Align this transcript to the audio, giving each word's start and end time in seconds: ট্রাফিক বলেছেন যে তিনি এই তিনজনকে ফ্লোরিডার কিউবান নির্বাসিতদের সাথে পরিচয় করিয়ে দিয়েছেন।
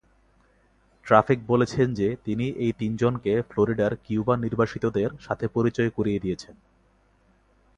ট্রাফিক 1.05 1.39
বলেছেন 1.47 1.87
যে 1.93 2.07
তিনি 2.25 2.45
এই 2.57 2.71
তিনজনকে 2.71 3.31
ফ্লোরিডার 3.49 3.91
কিউবান 3.95 4.39
নির্বাসিতদের 4.41 5.09
সাথে 5.19 5.45
পরিচয় 5.47 5.89
করিয়ে 5.89 6.19
দিয়েছেন। 6.19 6.55